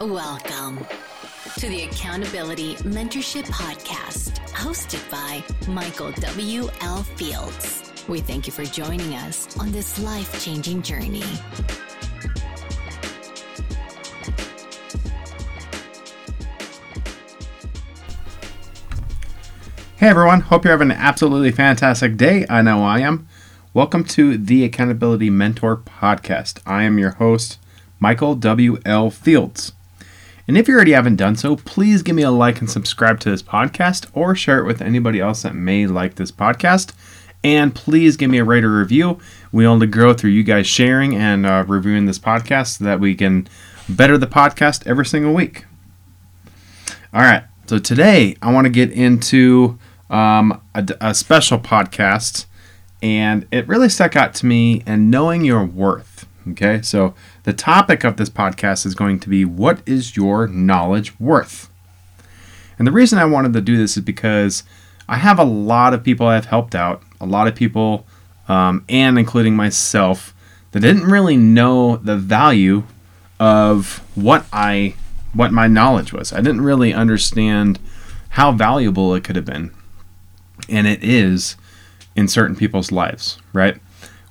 [0.00, 0.78] Welcome
[1.58, 6.70] to the Accountability Mentorship Podcast, hosted by Michael W.
[6.80, 7.02] L.
[7.02, 7.92] Fields.
[8.08, 11.20] We thank you for joining us on this life changing journey.
[19.98, 22.46] Hey everyone, hope you're having an absolutely fantastic day.
[22.48, 23.28] I know I am.
[23.74, 26.62] Welcome to the Accountability Mentor Podcast.
[26.64, 27.58] I am your host,
[27.98, 28.78] Michael W.
[28.86, 29.10] L.
[29.10, 29.72] Fields.
[30.50, 33.30] And if you already haven't done so, please give me a like and subscribe to
[33.30, 36.92] this podcast or share it with anybody else that may like this podcast.
[37.44, 39.20] And please give me a rate or review.
[39.52, 43.14] We only grow through you guys sharing and uh, reviewing this podcast so that we
[43.14, 43.46] can
[43.88, 45.66] better the podcast every single week.
[47.14, 49.78] All right, so today I want to get into
[50.10, 52.46] um, a, a special podcast,
[53.00, 56.26] and it really stuck out to me and knowing your worth.
[56.48, 61.18] Okay, so the topic of this podcast is going to be what is your knowledge
[61.20, 61.70] worth?
[62.78, 64.62] And the reason I wanted to do this is because
[65.06, 68.06] I have a lot of people I've helped out, a lot of people,
[68.48, 70.34] um, and including myself,
[70.72, 72.84] that didn't really know the value
[73.38, 74.94] of what I
[75.32, 76.32] what my knowledge was.
[76.32, 77.78] I didn't really understand
[78.30, 79.72] how valuable it could have been.
[80.68, 81.56] And it is
[82.16, 83.80] in certain people's lives, right?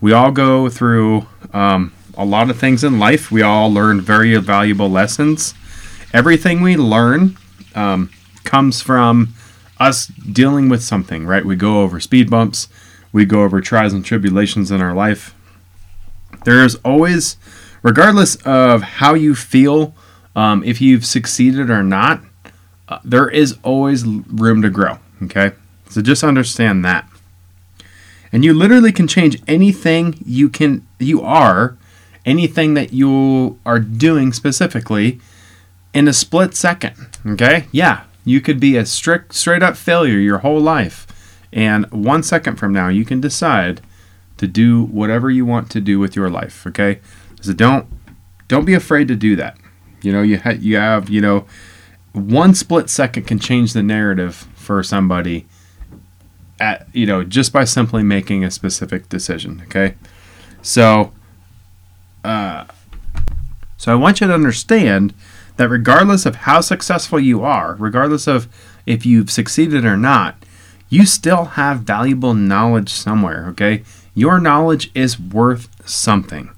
[0.00, 3.30] We all go through um, a lot of things in life.
[3.30, 5.54] We all learn very valuable lessons.
[6.12, 7.38] Everything we learn
[7.76, 8.10] um,
[8.42, 9.34] comes from
[9.78, 11.44] us dealing with something, right?
[11.44, 12.68] We go over speed bumps,
[13.12, 15.34] we go over trials and tribulations in our life.
[16.44, 17.36] There's always,
[17.82, 19.94] regardless of how you feel,
[20.34, 22.22] um, if you've succeeded or not,
[22.88, 25.52] uh, there is always room to grow, okay?
[25.88, 27.08] So just understand that.
[28.32, 31.77] And you literally can change anything you can you are
[32.28, 35.18] anything that you are doing specifically
[35.94, 37.18] in a split second.
[37.26, 37.66] Okay?
[37.72, 41.06] Yeah, you could be a strict, straight up failure your whole life.
[41.52, 43.80] And one second from now, you can decide
[44.36, 46.66] to do whatever you want to do with your life.
[46.66, 47.00] Okay?
[47.40, 47.86] So don't
[48.46, 49.56] don't be afraid to do that.
[50.02, 51.46] You know, you ha- you have you know
[52.12, 55.46] one split second can change the narrative for somebody
[56.60, 59.62] at you know just by simply making a specific decision.
[59.66, 59.94] Okay,
[60.62, 61.12] so
[63.88, 65.14] so I want you to understand
[65.56, 68.46] that regardless of how successful you are, regardless of
[68.84, 70.36] if you've succeeded or not,
[70.90, 73.82] you still have valuable knowledge somewhere, okay?
[74.14, 76.50] Your knowledge is worth something.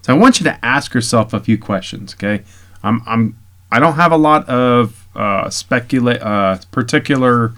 [0.00, 2.42] So I want you to ask yourself a few questions, okay?
[2.82, 3.38] I'm, I'm
[3.70, 7.52] I don't have a lot of uh, speculate uh, particular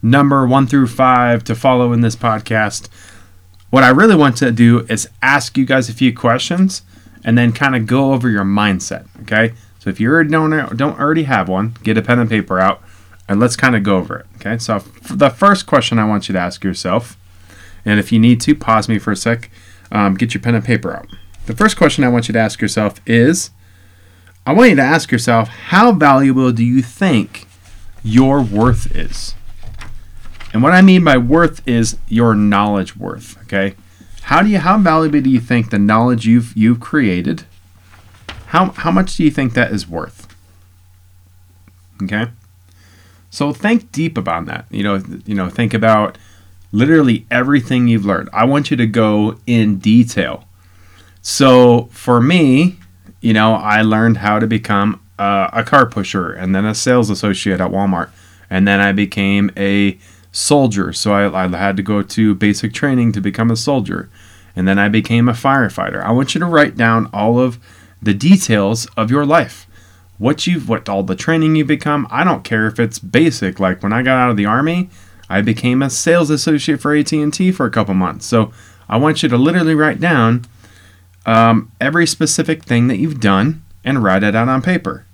[0.00, 2.88] number one through five to follow in this podcast.
[3.68, 6.80] What I really want to do is ask you guys a few questions
[7.24, 9.06] and then kind of go over your mindset.
[9.22, 12.82] Okay, so if you don't don't already have one, get a pen and paper out
[13.28, 14.26] and let's kind of go over it.
[14.36, 17.16] Okay, so the first question I want you to ask yourself,
[17.84, 19.50] and if you need to, pause me for a sec,
[19.90, 21.06] um, get your pen and paper out.
[21.46, 23.50] The first question I want you to ask yourself is
[24.46, 27.46] I want you to ask yourself how valuable do you think
[28.02, 29.34] your worth is?
[30.52, 33.40] And what I mean by worth is your knowledge worth.
[33.44, 33.74] Okay,
[34.32, 37.44] how do you how valuable do you think the knowledge you've you've created?
[38.46, 40.26] How how much do you think that is worth?
[42.02, 42.28] Okay,
[43.28, 44.64] so think deep about that.
[44.70, 46.16] You know you know think about
[46.72, 48.30] literally everything you've learned.
[48.32, 50.44] I want you to go in detail.
[51.20, 52.78] So for me,
[53.20, 57.10] you know, I learned how to become a, a car pusher and then a sales
[57.10, 58.08] associate at Walmart,
[58.48, 59.98] and then I became a
[60.32, 60.94] soldier.
[60.94, 64.08] So I, I had to go to basic training to become a soldier.
[64.54, 66.02] And then I became a firefighter.
[66.02, 67.58] I want you to write down all of
[68.02, 69.66] the details of your life.
[70.18, 72.06] What you've what all the training you become.
[72.10, 73.58] I don't care if it's basic.
[73.58, 74.90] Like when I got out of the army,
[75.28, 78.26] I became a sales associate for AT&T for a couple months.
[78.26, 78.52] So
[78.88, 80.44] I want you to literally write down
[81.24, 85.06] um, every specific thing that you've done and write it out on paper.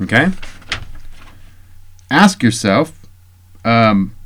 [0.00, 0.28] Okay?
[2.10, 3.06] Ask yourself,
[3.64, 4.16] um,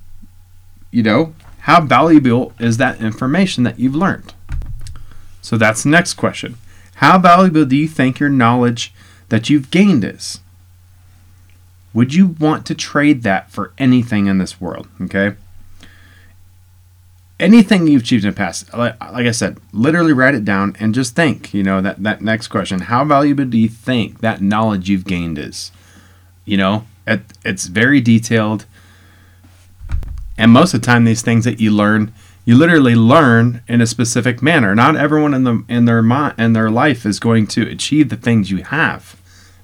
[0.90, 4.33] you know, how valuable is that information that you've learned?
[5.44, 6.56] So that's the next question.
[6.96, 8.94] How valuable do you think your knowledge
[9.28, 10.40] that you've gained is?
[11.92, 14.88] Would you want to trade that for anything in this world?
[15.02, 15.34] Okay.
[17.38, 21.14] Anything you've achieved in the past, like, I said, literally write it down and just
[21.14, 21.52] think.
[21.52, 25.38] You know that that next question: How valuable do you think that knowledge you've gained
[25.38, 25.72] is?
[26.46, 28.64] You know, it, it's very detailed.
[30.38, 32.14] And most of the time, these things that you learn,
[32.44, 34.74] you literally learn in a specific manner.
[34.74, 38.16] Not everyone in the in their mind in their life is going to achieve the
[38.16, 39.16] things you have.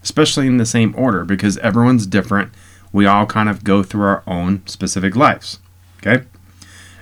[0.03, 2.53] especially in the same order, because everyone's different.
[2.93, 5.59] We all kind of go through our own specific lives.
[5.99, 6.25] Okay?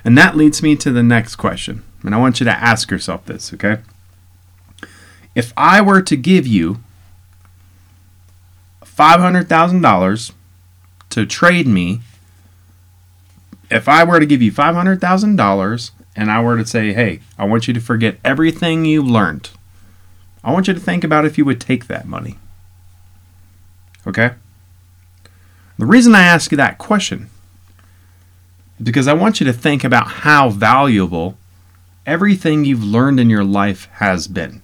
[0.03, 1.83] And that leads me to the next question.
[2.03, 3.79] And I want you to ask yourself this, okay?
[5.35, 6.79] If I were to give you
[8.83, 10.31] $500,000
[11.09, 12.01] to trade me,
[13.69, 17.67] if I were to give you $500,000 and I were to say, hey, I want
[17.67, 19.51] you to forget everything you learned,
[20.43, 22.37] I want you to think about if you would take that money.
[24.07, 24.31] Okay?
[25.77, 27.29] The reason I ask you that question
[28.79, 31.37] is because I want you to think about how valuable
[32.05, 34.61] everything you've learned in your life has been.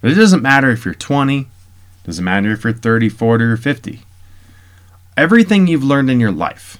[0.00, 1.48] But it doesn't matter if you're 20,
[2.04, 4.00] doesn't matter if you're 30, 40, or 50.
[5.16, 6.78] Everything you've learned in your life.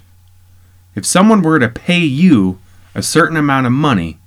[0.95, 2.59] If someone were to pay you
[2.93, 4.19] a certain amount of money,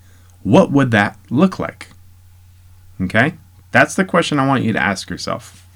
[0.42, 1.88] what would that look like?
[3.00, 3.34] Okay?
[3.72, 5.66] That's the question I want you to ask yourself.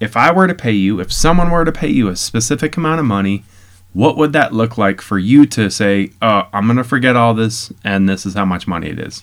[0.00, 3.00] If I were to pay you, if someone were to pay you a specific amount
[3.00, 3.44] of money,
[3.92, 7.32] what would that look like for you to say, uh, I'm going to forget all
[7.32, 9.22] this and this is how much money it is?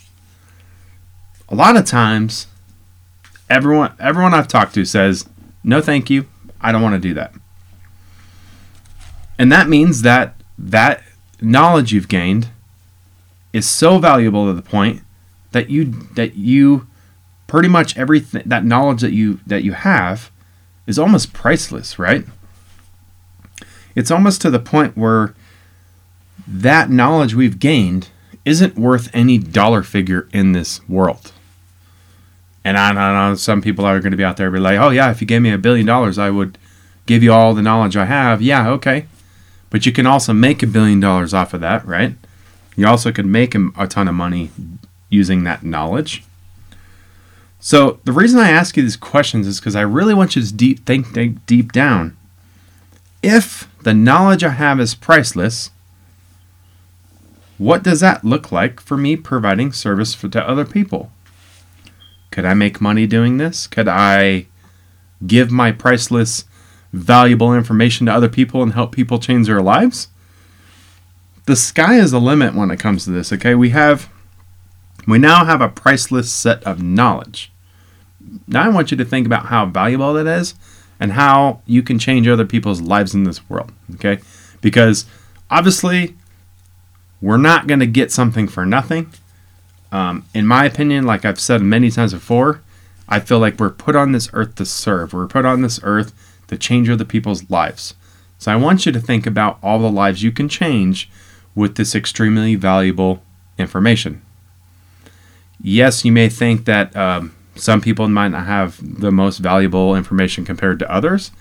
[1.49, 2.47] A lot of times,
[3.49, 5.27] everyone everyone I've talked to says,
[5.65, 6.25] "No, thank you.
[6.61, 7.33] I don't want to do that."
[9.37, 11.03] And that means that that
[11.41, 12.49] knowledge you've gained
[13.53, 15.01] is so valuable to the point
[15.51, 15.85] that you
[16.15, 16.87] that you
[17.47, 20.31] pretty much everything that knowledge that you that you have
[20.87, 22.25] is almost priceless, right?
[23.95, 25.33] It's almost to the point where
[26.47, 28.09] that knowledge we've gained
[28.45, 31.31] isn't worth any dollar figure in this world.
[32.63, 34.89] And I, I know some people are going to be out there be like, oh,
[34.89, 36.57] yeah, if you gave me a billion dollars, I would
[37.05, 38.41] give you all the knowledge I have.
[38.41, 39.07] Yeah, okay.
[39.71, 42.15] But you can also make a billion dollars off of that, right?
[42.75, 44.51] You also could make a ton of money
[45.09, 46.23] using that knowledge.
[47.59, 50.53] So the reason I ask you these questions is because I really want you to
[50.53, 52.17] deep, think, think deep down.
[53.23, 55.69] If the knowledge I have is priceless,
[57.57, 61.11] what does that look like for me providing service for, to other people?
[62.31, 63.67] Could I make money doing this?
[63.67, 64.47] Could I
[65.27, 66.45] give my priceless,
[66.93, 70.07] valuable information to other people and help people change their lives?
[71.45, 73.55] The sky is the limit when it comes to this, okay?
[73.55, 74.09] We have
[75.07, 77.51] we now have a priceless set of knowledge.
[78.47, 80.53] Now I want you to think about how valuable that is
[80.99, 84.19] and how you can change other people's lives in this world, okay?
[84.61, 85.05] Because
[85.49, 86.15] obviously
[87.21, 89.11] we're not going to get something for nothing.
[89.91, 92.61] Um, in my opinion, like I've said many times before,
[93.09, 95.13] I feel like we're put on this earth to serve.
[95.13, 96.13] We're put on this earth
[96.51, 97.95] to change of the people's lives.
[98.37, 101.09] So I want you to think about all the lives you can change
[101.55, 103.23] with this extremely valuable
[103.57, 104.21] information
[105.63, 110.45] yes, you may think that um, some people might not have the most valuable information
[110.45, 111.31] compared to others,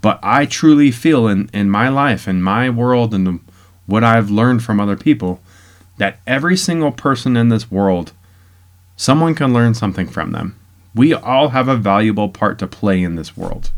[0.00, 3.40] but I truly feel in, in my life, in my world, and
[3.86, 5.40] what I've learned from other people,
[5.98, 8.12] that every single person in this world,
[8.96, 10.58] someone can learn something from them.
[10.94, 13.72] We all have a valuable part to play in this world.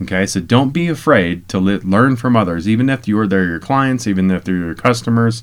[0.00, 4.06] Okay, so don't be afraid to learn from others, even if you're they're your clients,
[4.06, 5.42] even if they're your customers.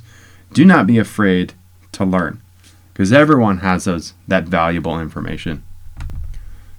[0.54, 1.54] Do not be afraid
[1.92, 2.42] to learn
[2.94, 5.64] because everyone has those that valuable information.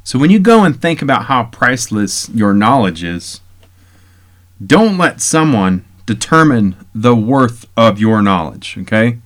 [0.02, 3.40] So when you go and think about how priceless your knowledge is,
[4.64, 9.18] don't let someone determine the worth of your knowledge, okay?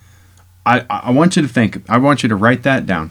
[0.66, 3.11] I, I want you to think, I want you to write that down.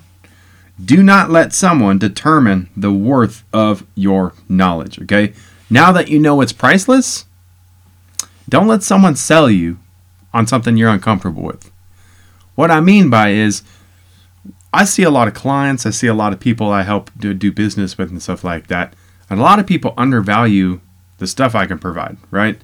[0.84, 5.34] Do not let someone determine the worth of your knowledge, okay?
[5.70, 7.26] Now that you know it's priceless,
[8.48, 9.78] don't let someone sell you
[10.34, 11.72] on something you're uncomfortable with.
[12.56, 13.64] What I mean by is,
[14.72, 17.34] I see a lot of clients, I see a lot of people I help do,
[17.34, 18.94] do business with and stuff like that.
[19.30, 20.80] And a lot of people undervalue
[21.18, 22.60] the stuff I can provide, right?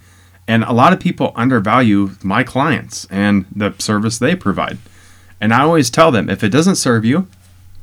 [0.48, 4.77] And a lot of people undervalue my clients and the service they provide.
[5.41, 7.27] And I always tell them if it doesn't serve you,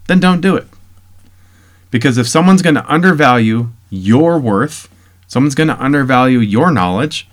[0.07, 0.67] then don't do it.
[1.91, 4.89] Because if someone's going to undervalue your worth,
[5.27, 7.29] someone's going to undervalue your knowledge,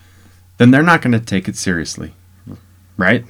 [0.58, 2.14] then they're not going to take it seriously,
[2.98, 3.26] right?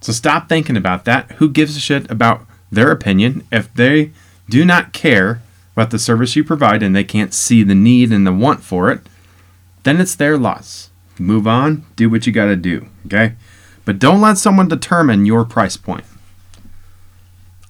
[0.00, 1.32] So stop thinking about that.
[1.32, 4.12] Who gives a shit about their opinion if they
[4.48, 5.40] do not care
[5.74, 8.90] about the service you provide and they can't see the need and the want for
[8.90, 9.00] it?
[9.84, 10.90] Then it's their loss.
[11.18, 13.34] Move on, do what you got to do, okay?
[13.84, 16.04] But don't let someone determine your price point.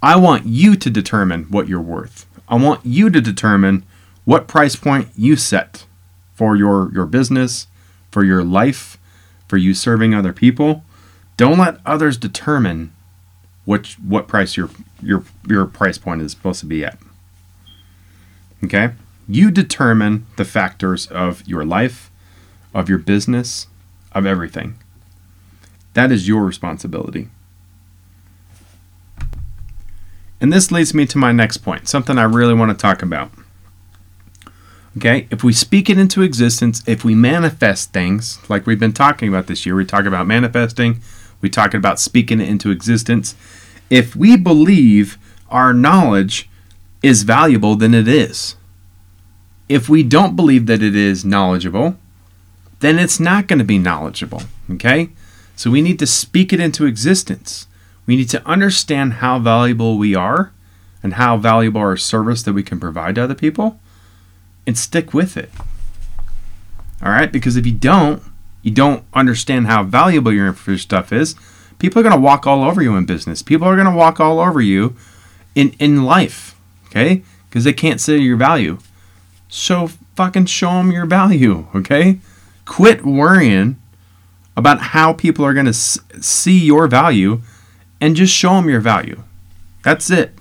[0.03, 2.27] I want you to determine what you're worth.
[2.49, 3.85] I want you to determine
[4.25, 5.87] what price point you set
[6.35, 7.67] for your, your business,
[8.11, 8.97] for your life,
[9.49, 10.85] for you serving other people.
[11.37, 12.93] Don't let others determine
[13.65, 14.71] what what price your
[15.03, 16.99] your your price point is supposed to be at.
[18.65, 18.93] Okay?
[19.29, 22.11] You determine the factors of your life,
[22.73, 23.67] of your business,
[24.13, 24.79] of everything.
[25.93, 27.29] That is your responsibility.
[30.41, 33.31] And this leads me to my next point, something I really want to talk about.
[34.97, 39.29] Okay, if we speak it into existence, if we manifest things like we've been talking
[39.29, 41.01] about this year, we talk about manifesting,
[41.41, 43.37] we talk about speaking it into existence.
[43.91, 45.17] If we believe
[45.51, 46.51] our knowledge
[47.01, 48.57] is valuable, then it is.
[49.69, 51.97] If we don't believe that it is knowledgeable,
[52.81, 54.43] then it's not going to be knowledgeable.
[54.69, 55.11] Okay?
[55.55, 57.68] So we need to speak it into existence.
[58.09, 60.51] We need to understand how valuable we are
[61.03, 63.79] and how valuable our service that we can provide to other people
[64.67, 65.51] and stick with it.
[67.03, 67.31] All right?
[67.31, 68.23] Because if you don't,
[68.63, 71.35] you don't understand how valuable your stuff is,
[71.79, 73.43] people are going to walk all over you in business.
[73.43, 74.97] People are going to walk all over you
[75.55, 76.59] in, in life.
[76.87, 77.23] Okay?
[77.51, 78.79] Because they can't see your value.
[79.51, 81.67] So fucking show them your value.
[81.75, 82.21] Okay?
[82.65, 83.77] Quit worrying
[84.57, 87.43] about how people are going to see your value
[88.01, 89.23] and just show them your value.
[89.83, 90.35] That's it.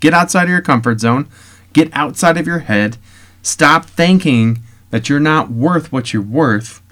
[0.00, 1.28] Get outside of your comfort zone,
[1.72, 2.96] get outside of your head,
[3.42, 4.60] stop thinking
[4.90, 6.82] that you're not worth what you're worth,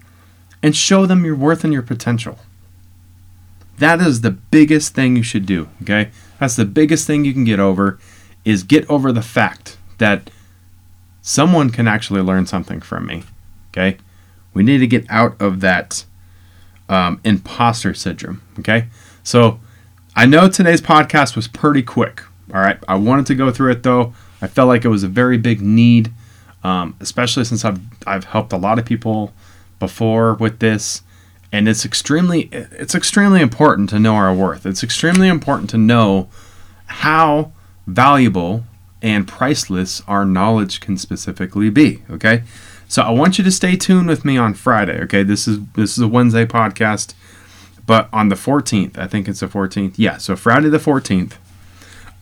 [0.62, 2.38] and show them your worth and your potential.
[3.78, 6.10] That is the biggest thing you should do, okay?
[6.38, 7.98] That's the biggest thing you can get over
[8.44, 10.30] is get over the fact that
[11.22, 13.24] someone can actually learn something from me,
[13.70, 13.98] okay?
[14.52, 16.04] We need to get out of that
[16.88, 18.86] um, imposter syndrome, okay?
[19.22, 19.60] So
[20.16, 22.22] I know today's podcast was pretty quick.
[22.52, 22.78] All right.
[22.86, 24.14] I wanted to go through it though.
[24.40, 26.12] I felt like it was a very big need,
[26.62, 29.32] um, especially since I've I've helped a lot of people
[29.78, 31.02] before with this,
[31.50, 34.66] and it's extremely it's extremely important to know our worth.
[34.66, 36.28] It's extremely important to know
[36.86, 37.52] how
[37.86, 38.64] valuable
[39.02, 42.02] and priceless our knowledge can specifically be.
[42.08, 42.44] Okay.
[42.86, 45.00] So I want you to stay tuned with me on Friday.
[45.02, 45.22] Okay.
[45.24, 47.14] This is this is a Wednesday podcast.
[47.86, 49.94] But on the 14th, I think it's the 14th.
[49.96, 51.34] Yeah, so Friday the 14th,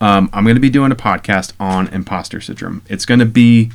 [0.01, 2.81] um, I'm going to be doing a podcast on imposter syndrome.
[2.89, 3.71] It's going to be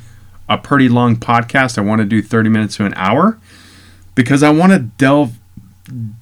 [0.47, 1.77] a pretty long podcast.
[1.77, 3.39] I want to do 30 minutes to an hour
[4.15, 5.37] because I want to delve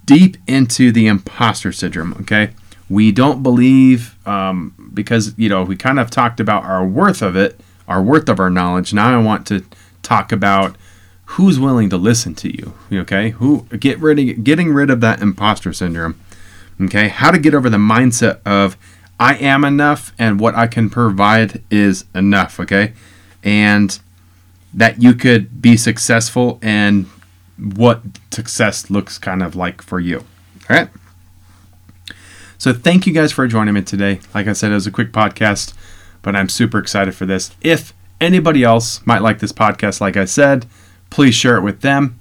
[0.06, 2.14] deep into the imposter syndrome.
[2.22, 2.52] Okay.
[2.90, 7.36] We don't believe, um, because, you know, we kind of talked about our worth of
[7.36, 8.94] it, our worth of our knowledge.
[8.94, 9.66] Now I want to
[10.04, 10.78] talk about
[11.32, 13.32] who's willing to listen to you okay?
[13.32, 16.20] Who get rid of getting rid of that imposter syndrome
[16.82, 17.10] okay?
[17.10, 18.78] How to get over the mindset of
[19.20, 22.94] i am enough and what i can provide is enough okay?
[23.44, 24.00] And
[24.74, 27.06] that you could be successful and
[27.58, 30.20] what success looks kind of like for you
[30.70, 30.90] all right
[32.60, 34.20] so thank you guys for joining me today.
[34.34, 35.74] Like i said it was a quick podcast
[36.22, 37.52] but i'm super excited for this.
[37.62, 40.66] If anybody else might like this podcast like i said
[41.10, 42.20] please share it with them.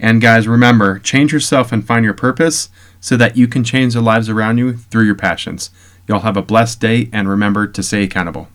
[0.00, 2.70] And guys, remember, change yourself and find your purpose
[3.00, 5.70] so that you can change the lives around you through your passions.
[6.06, 8.48] Y'all have a blessed day and remember to stay accountable.